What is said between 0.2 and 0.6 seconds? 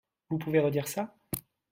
Vous pouvez